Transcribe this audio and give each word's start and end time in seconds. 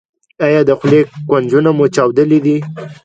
ایا 0.45 0.61
د 0.67 0.71
خولې 0.79 1.01
کنجونه 1.29 1.69
مو 1.77 1.85
چاودلي 1.95 2.39
دي؟ 2.45 2.57